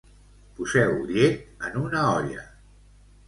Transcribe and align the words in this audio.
Poseu 0.59 0.95
llet 1.11 1.61
en 1.69 1.77
una 1.83 2.01
olla. 2.15 2.47